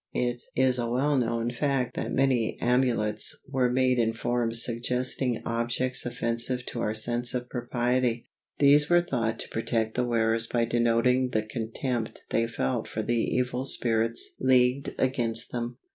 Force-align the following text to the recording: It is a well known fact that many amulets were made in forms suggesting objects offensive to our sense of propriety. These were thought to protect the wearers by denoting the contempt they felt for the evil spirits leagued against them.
It 0.15 0.41
is 0.55 0.79
a 0.79 0.89
well 0.89 1.15
known 1.15 1.51
fact 1.51 1.95
that 1.95 2.11
many 2.11 2.57
amulets 2.59 3.37
were 3.47 3.69
made 3.69 3.99
in 3.99 4.13
forms 4.13 4.63
suggesting 4.63 5.43
objects 5.45 6.07
offensive 6.07 6.65
to 6.69 6.81
our 6.81 6.95
sense 6.95 7.35
of 7.35 7.47
propriety. 7.51 8.25
These 8.57 8.89
were 8.89 9.01
thought 9.01 9.37
to 9.41 9.49
protect 9.49 9.93
the 9.93 10.03
wearers 10.03 10.47
by 10.47 10.65
denoting 10.65 11.29
the 11.33 11.43
contempt 11.43 12.25
they 12.31 12.47
felt 12.47 12.87
for 12.87 13.03
the 13.03 13.13
evil 13.15 13.67
spirits 13.67 14.33
leagued 14.39 14.95
against 14.97 15.51
them. 15.51 15.77